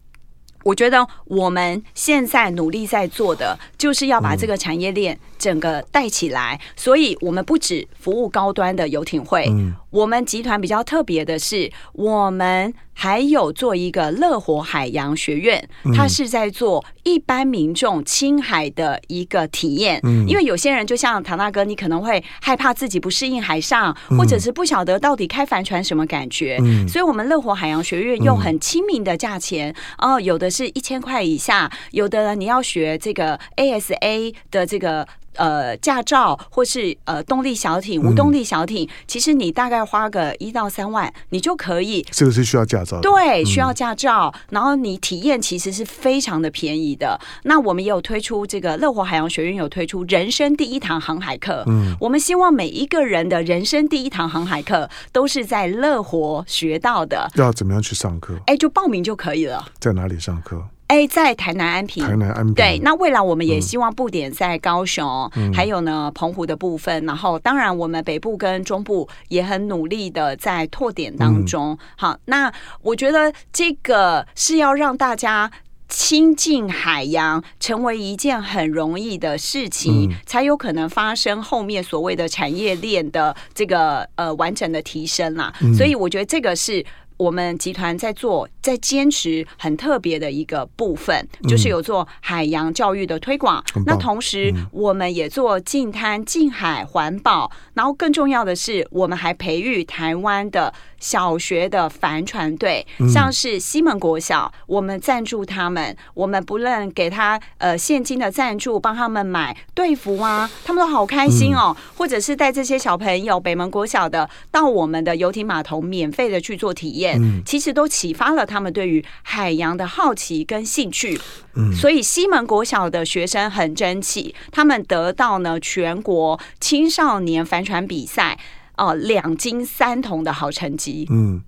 [0.70, 6.60] 我觉得我们现在努力在做的，就是要把这个产业链整个带起来。
[6.76, 9.52] 所以，我们不止服务高端的游艇会，
[9.90, 20.02] 我们集团比较特别的是，我们还有做一个乐活海洋学院，它是在做一般民众青海的一个体验。
[20.04, 26.58] 嗯，因为有些人就像唐大哥，你可能会害怕自己不适应海上，或者是不晓得到底开帆船什么感觉。
[26.60, 35.08] 嗯，所以我们乐活海洋学院用很亲民的价钱，哦，有的是一千块以下，有的你要学这个 ASA 的这个。
[35.36, 42.06] 呃，驾照或是呃动力小艇、无动力小艇，嗯、其实你大概花个一到三万，你就可以。
[42.12, 43.02] 这个是需要驾照的。
[43.02, 47.20] 对，需要驾照，嗯、然后你体验其实是非常的便宜的。
[47.44, 51.64] 那我们也有推出这个乐活海洋学院有推出人生第一堂航海课。
[51.68, 57.30] 嗯，我们希望每一个人的人生第一堂航海课都是在乐活学到的。
[57.36, 58.38] 要怎么样去上课？
[58.48, 59.66] 哎，就报名就可以了。
[59.80, 60.64] 在哪里上课？
[60.90, 62.54] 哎，在台南安平，台南安平。
[62.56, 67.06] 对，那未来我们也希望布点在高雄，嗯、还有呢澎湖的部分。
[67.06, 71.74] 然后，当然我们北部跟中部也很努力的在拓点当中。
[71.74, 75.52] 嗯、好，那我觉得这个是要让大家
[75.88, 85.54] 亲近海洋，成为一件很容易的事情，嗯、才有可能发生后面所谓的产业链的这个呃完整的提升啦。
[85.62, 86.84] 嗯、所以，我觉得这个是。
[87.20, 93.62] 我们集团在做，在坚持很特别的一个部分，就是有做海洋教育的推广。
[93.76, 97.52] 嗯、那同时，我们也做近滩、近海环保。
[97.74, 111.76] 然后更重要的是，我们还培育台湾的小学的帆船队，像是西门国小，我们赞助他们，我们不论给他呃现金的赞助，帮他们买队服啊，他们都好开心哦。
[111.96, 117.18] 或者是带这些小朋友，北门国小的到我们的游艇码头免费的去做体验。
[117.22, 121.20] 嗯，其实都启发了他们对于海洋的好奇跟兴趣。
[121.56, 128.38] 嗯，所以西门国小的学生很争气，他们得到呢全国青少年帆船比赛
[128.80, 131.06] 哦两金三铜的好成绩。
[131.12, 131.40] 嗯，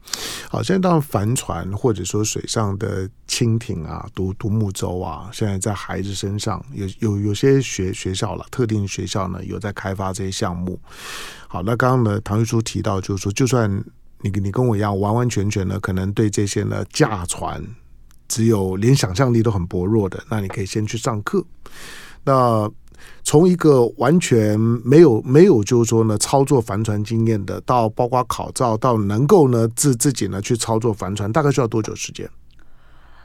[0.50, 10.80] 好，现在当帆船或者说水上的轻艇啊、独独木舟啊，现在在孩子身上有有有些学学校了，特定学校呢有在开发这些项目。
[11.48, 13.84] 好，那刚刚呢唐玉书提到，就是说就算。
[14.24, 17.60] 你你跟我一样，完完全全的可能对这些呢驾船，
[18.28, 21.44] 只有连想象力都很薄弱的，那你可以先去上课。
[22.24, 22.70] 那
[23.24, 32.30] 从一个完全没有没有就是说呢操作帆船经验的，到包括考照，到能够呢自自己呢去操作帆船，大概需要多久时间？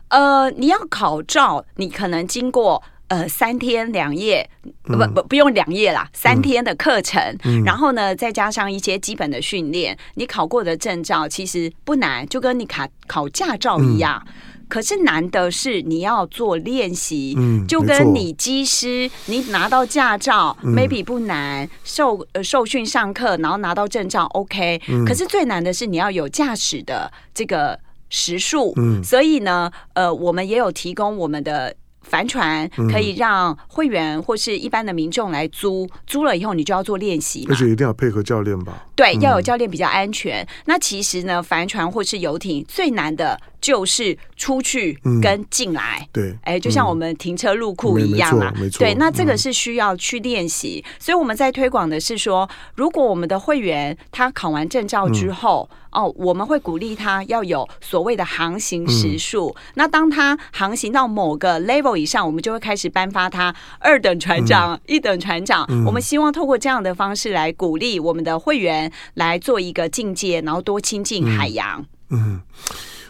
[0.09, 2.83] 呃，你要考照，你可能经过。
[3.09, 4.49] 呃，三天两夜，
[4.83, 14.21] 不不不用两夜啦，三天的课程，嗯、然后呢，再加上一些基本的训练，你考过的证照其实不难，就跟你考考驾照一样。
[14.27, 14.33] 嗯、
[14.69, 25.05] 可是难的是你要做练习，嗯、就跟你机师，你拿到驾照、嗯、maybe 不难，受呃受训上课，然后拿到证照 OK、嗯。
[25.05, 27.79] 可是最难的是你要有驾驶的这个
[28.11, 31.73] 时数，嗯、所以呢，呃，我们也有提供我们的。
[32.09, 38.85] 帆船可以让会员或是一般的民众来租，租了以后你就要做练习，而且一定要配合教练吧？
[38.95, 40.47] 对，要有教练比较安全。
[40.65, 43.39] 那其实呢，帆船或是游艇最难的。
[43.59, 59.49] 就是出去跟进来，嗯、对，哎，就像我们停车入库一样嘛，没错，对，那这个是需要去练习，嗯、所以我们在推广的是说，如果我们的会员他考完证照之后，嗯、哦，我们会鼓励他要有所谓的航行时数。
[59.57, 65.65] 嗯、那当他航行到某个 level 以上，我们就会开始颁发他二等船长、嗯、一等船长。
[65.71, 71.83] 嗯、我们希望透过这样的方式来鼓励我们的会员来做一个境界，然后多亲近海洋。
[72.11, 72.43] 嗯。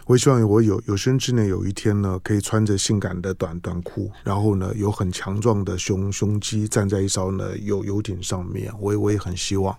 [0.07, 8.71] 嗯我希望我有有生之年有一天呢，可以穿着性感的短短裤，然后呢，有很强壮的胸胸肌，站在一艘呢游游艇上面。
[8.79, 9.75] 我也我也很希望。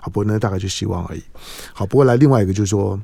[0.00, 1.22] 好，不过呢，大概就希望而已。
[1.74, 2.98] 好，不过来另外一个就是说，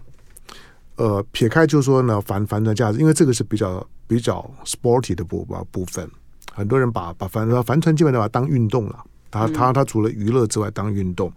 [0.96, 6.10] 呃，撇开就是说呢，帆帆船价值，因为这个是比较比较 sporty 的部部分。
[6.54, 11.30] 很多人把把帆帆船基本上把它当运动了，它它它除了娱乐之外当运动。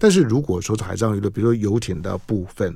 [0.00, 2.74] 但是如果说是海上娱乐，比如说游艇的部分。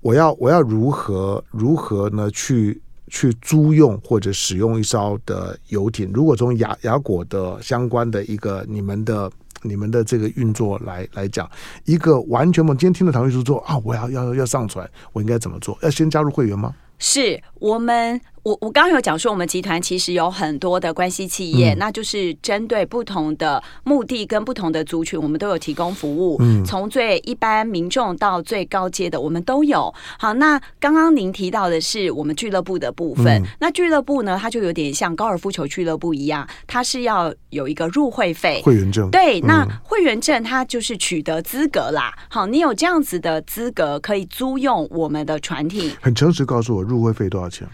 [0.00, 2.30] 我要我要如何如何呢？
[2.30, 6.10] 去去租用或者使用一艘的游艇？
[6.12, 9.30] 如果从雅雅果的相关的一个你们的
[9.62, 11.50] 你们的这个运作来来讲，
[11.84, 15.76] 一个完全我今天听了唐玉书说啊，我要要要上船，我应该怎么做？
[15.82, 16.74] 要先加入会员吗？
[16.98, 26.36] 是我们我我刚刚有讲说，我们集团其实有很多的关系企业，嗯、那就是针对不同的目的跟不同的族群，我们都有提供服务。
[26.40, 29.92] 嗯，从最一般民众到最高阶的，我们都有。
[30.18, 39.10] 好，那刚刚您提到的是我们俱乐部的部分，嗯、那俱乐部呢，它就有点像高尔夫球俱乐部一样，它是要有一个入会费、会员证。
[39.10, 42.16] 对，那会员证它就是取得资格啦。
[42.28, 45.90] 好，你有这样子的资格，可以租用我们的船艇。
[46.00, 47.68] 很诚实告诉我，入会费多少钱？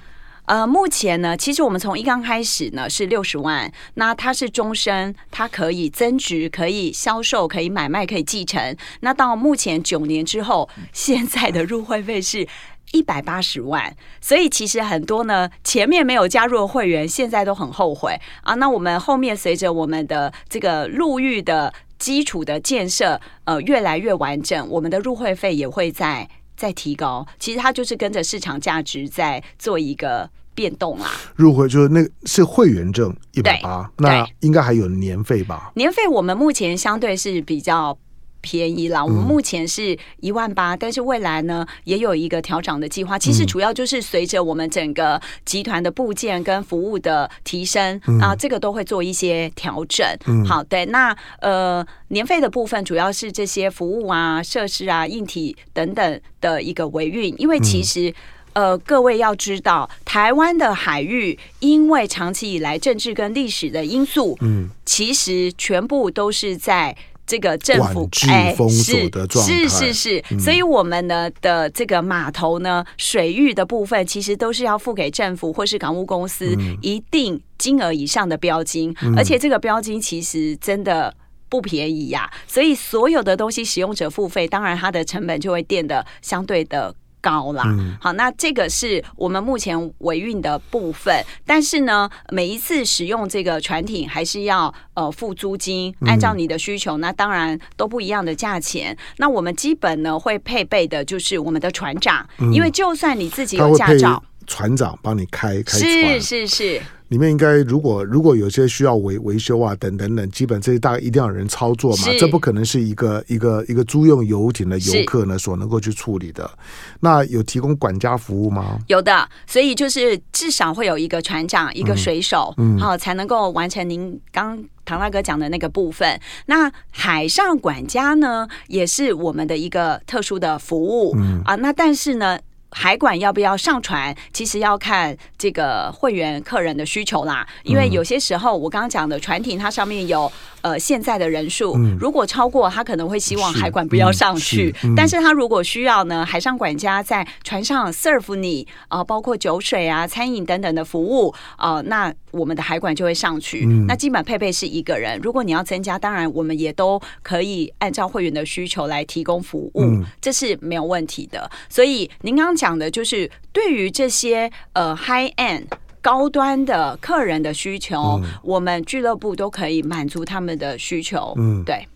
[0.46, 8.76] 呃，目前呢，其实我们从一刚开始呢是六十万，那它是终身，它可以增值，可以销售，可以买卖，可以继承。
[9.00, 12.46] 那到目前九年之后，现在的入会费是
[12.92, 18.54] 一百八十万，所以其实很多呢前面没有加入会员，现在都很后悔啊。
[18.56, 26.28] 那我们后面随着我们的这个陆域的基础的建设，呃，越来越完整，我们的入会费也会在。
[26.56, 31.10] 在提高，其实它就是跟着市场价值在做一个变动啦。
[31.36, 35.72] 入会就是那个是会员证一百八，那应该还有年费吧？
[35.74, 37.96] 年费我们目前相对是比较。
[38.44, 43.18] 便宜啦，我们目前是一万八，但是未来呢也有一个调整的计划。
[43.18, 50.06] 其实主要就是随着我们整个集团的部件跟服务的提升啊，这个都会做一些调整。
[50.46, 57.34] 好，对，那呃年费的部分主要是这些服务啊、设施啊、硬体等等的一个维运。
[57.38, 58.12] 因为其实
[58.52, 66.94] 呃各位要知道，台湾的海域因为长期以来政治跟历史的因素，嗯，其实全部都是在。
[67.26, 81.14] 这个政府哎，是是是是，嗯、所以我们呢的这个码头呢，水域的部分其实都是要付给政府或是港务公司一定金额以上的标金，嗯、而且这个标金其实真的
[81.48, 82.32] 不便宜呀、啊。
[82.46, 86.94] 所以所有的东西使用者付费，当然它的成本就会变得相对的。
[87.24, 87.64] 高啦，
[87.98, 98.94] 好，那这个是我们目前维运的部分，但是呢，每一次使用这个船艇还是要呃付租金，按照你的需求，那当然都不一样的价钱。
[99.16, 106.82] 那我们基本呢会配备的就是我们的船长，因为就算你自己有驾照，船长帮你开开船，是是是。
[107.14, 116.50] 里面应该如果如果有些需要维维修啊等等等，基本这些大概一定要有人操作嘛，这不可能是一个一个一个租用游艇的游客呢所能够去处理的。
[116.98, 118.80] 那有提供管家服务吗？
[118.88, 126.20] 有的，所以就是至少会有一个船长，一个水手，嗯，好，才能够完成您刚唐大哥讲的那个部分。
[126.46, 132.36] 那海上管家呢，也是我们的一个特殊的服务，嗯啊，那但是呢。
[132.76, 137.46] 海管要不要上船，其实要看这个会员客人的需求啦。
[137.62, 140.30] 因为有些时候，我刚刚讲的船艇，它上面有
[140.64, 144.74] 呃现在的人数，如果超过，他可能会希望海管不要上去。
[144.96, 153.64] 但是他如果需要呢，海上管家在船上 serve 你啊，包括酒水啊、餐饮等等的服务啊，那我们的海管就会上去。
[153.86, 155.20] 那基本配备是一个人。
[155.22, 161.48] 如果你要增加，当然我们也都可以按照会员的需求来提供服务，这是没有问题的。
[161.68, 162.64] 所以您刚刚讲。
[162.64, 165.66] 讲的就是对于这些呃 high end
[166.04, 171.32] 高端的客人的需求，嗯、我们俱乐部都可以满足他们的需求。
[171.38, 171.88] 嗯，对。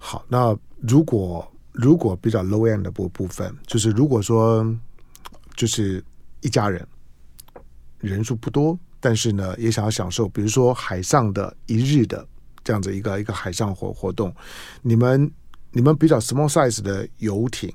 [0.00, 4.66] 好，那如果如果比较 low end 的部部分，就是如果说
[5.54, 6.02] 就是
[6.40, 6.84] 一家人
[8.00, 12.26] 人数不多，但是呢也想要享受，比如说海上的一日的
[12.64, 14.34] 这样子一个一个海上活活动，
[14.82, 15.30] 你们
[15.70, 17.72] 你们比较 small size 的游艇。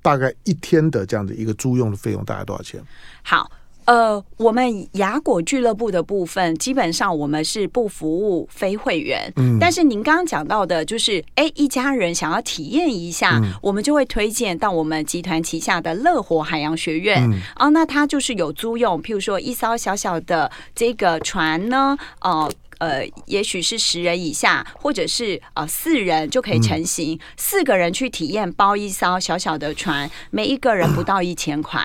[0.00, 2.78] 大概一天的这样的一个租用的费用大概多少钱？
[3.22, 3.50] 好，
[3.84, 9.32] 呃，我们雅果俱乐部的部分，基本上我们是不服务非会员。
[9.36, 17.22] 嗯，但是您刚刚讲到的，就是哎，一家人想要体验一下，嗯、我们就会推荐到我们集团旗下的乐活海洋学院。
[17.30, 22.52] 嗯、哦，那它就是有租用，譬如说一艘小小的这个船呢，哦、呃。
[22.78, 31.80] 呃，也许是十人以下，或者是呃四人就可以成型，嗯、四个人去体验包一艘小小的船，每一个人不到一千块，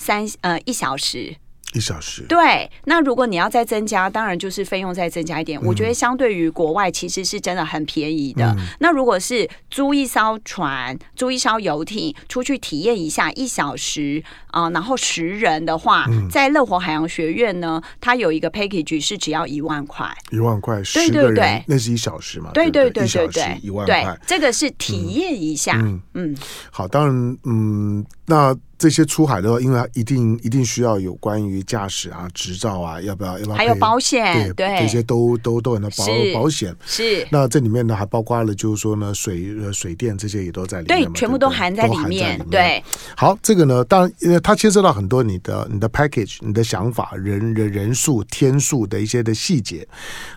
[0.00, 1.36] 三呃一小时。
[1.72, 2.68] 一小时，对。
[2.86, 5.56] 那如果你要再增加，当然就是费用再增加一点。
[5.60, 8.44] 嗯、我觉得相对于国外，其实是真的很便宜的。
[8.58, 22.50] 嗯、那如果是租一艘船、租一艘游艇出去体验一下一小时啊、呃，然后十人的话，嗯、在乐活海洋学院呢，它有一个 package 是只要一万块，一万块，对对对，那是一小时嘛？
[22.52, 25.76] 对对对对对，一万块，这个是体验一下。
[25.76, 26.36] 嗯，嗯，
[26.72, 28.58] 好，当然，嗯，那。
[28.80, 33.38] 这些出海的话，因为一定一定需要有关于驾驶啊、执照啊，要不要？
[33.38, 33.56] 要不要？
[33.56, 36.74] 还有保险，对，这些都都都很多保保险。
[36.86, 37.28] 是。
[37.30, 42.42] 那这里面呢，还包括了，就是说呢，水呃水电这些也都在里面，对，全部都含在里面。
[42.50, 42.82] 对。
[43.14, 49.86] 好，这个呢，当然，因为它牵涉到很多你的你的 package、你的想法、人人人数、天数的一些的细节，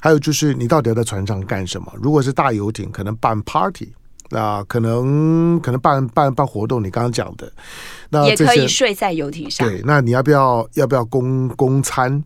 [0.01, 1.89] 还有就是你到底要在船上干什么？
[2.01, 3.93] 如果是大游艇，可能办 party。
[4.33, 7.53] 那可能可能办办办活动，你刚刚讲的，
[8.09, 9.69] 那也可以睡在游艇上。
[9.69, 12.23] 对，那你要不要要不要供供餐？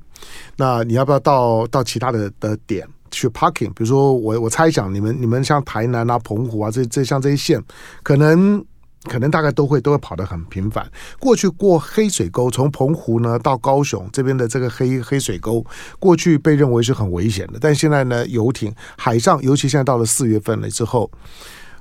[0.56, 3.68] 那你要不要到到其他的的点去 parking？
[3.74, 7.62] 比如说我我猜想你们你们像台南啊、澎湖啊这这像这些县，
[8.04, 8.64] 可能
[9.04, 10.90] 可能大概都会都会跑得很频繁。
[11.20, 15.66] 过去过黑水沟，从澎湖呢到高雄这边的这个黑黑水沟，
[16.00, 21.12] 过去被认为是很危险的，但现在呢游艇海上，尤其现在到了四月份了之后。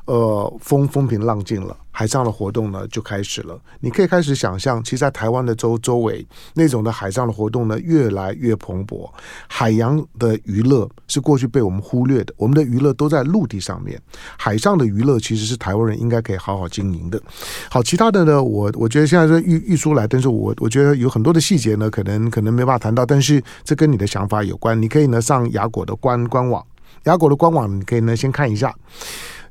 [0.06, 3.58] 呃，风风平浪静了，海上的活动呢就开始了。
[3.80, 9.10] 你可以开始想象，其实，在台湾的周周围那种的海上的活动呢，越来越蓬勃。
[9.48, 14.00] 海洋的娱乐是过去被我们忽略的，我们的娱乐都在陆地上面。
[14.38, 17.20] 海上的娱乐其实是台湾人应该可以好好经营的。
[17.68, 24.80] 好，其他的呢，我我觉得现在是预预出来，但是我我觉得有很多的细节呢，可能可能没办法谈到，但是这跟你的想法有关。
[24.80, 26.64] 你可以呢上雅果的官官网，
[27.06, 28.72] 雅果的官网你可以呢先看一下。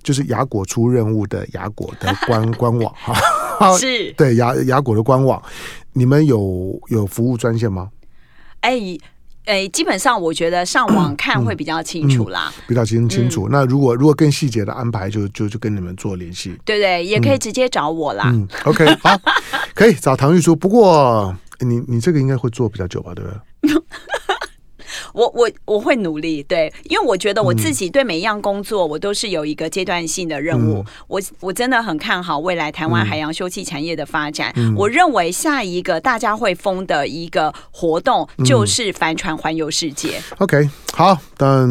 [0.05, 3.13] 就是雅果出任务的雅果的官官网哈，
[3.77, 5.41] 是 对雅雅果的官网，
[5.93, 7.89] 你们有有服务专线吗？
[8.61, 8.79] 哎
[9.45, 13.47] 哎，基本上我觉得上网看会比较清楚啦，嗯嗯、比较清清楚。
[13.47, 16.55] 嗯、那如果如果更细节的安排就，就就就跟你们做联系。
[16.63, 18.25] 对对，也可以直接找我啦。
[18.27, 19.19] 嗯，OK， 好，
[19.73, 20.55] 可以找唐玉书。
[20.55, 23.13] 不过你你这个应该会做比较久吧？
[23.15, 23.81] 对不对？
[25.13, 30.79] 我我我会努力，对，因为我觉得我自己对每一样工作，我都是有一个阶段性的任务。
[30.79, 34.51] 嗯、我我真的很看好未来台湾海洋休憩产业的发展。
[34.55, 40.17] 嗯、我认为下一个大家会疯的一个活动就是帆船环游世界。
[40.17, 41.67] 嗯、OK，好，但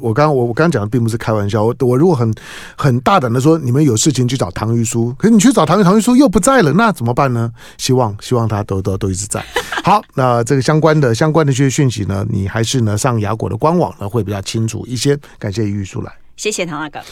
[0.00, 1.64] 我刚我我刚刚讲的并不是开玩笑。
[1.64, 2.32] 我我如果很
[2.76, 7.50] 很大胆的说，你们有事情去找唐玉书，可是你去找唐玉，唐玉书又不在了，那怎么办呢？
[7.78, 9.44] 希望希望他都都都一直在。
[9.82, 15.18] 好，那这个相关的相关的这些讯息呢，你还是是呢上雅果的官网呢会比较清楚一些。
[15.38, 17.04] 感谢玉树来，谢谢唐大哥。